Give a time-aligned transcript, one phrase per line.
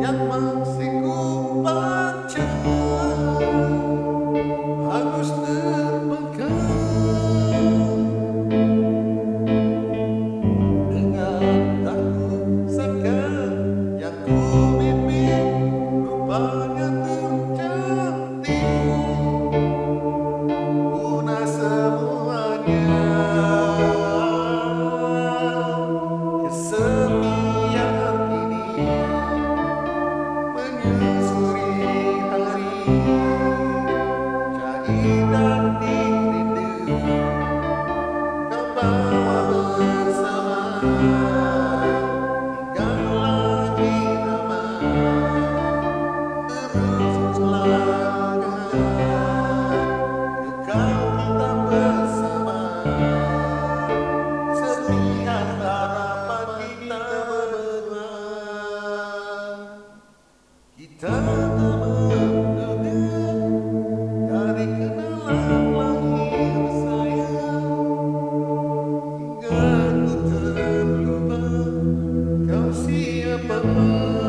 [0.00, 0.45] yang
[35.36, 36.45] nothing.
[73.46, 74.25] Sepi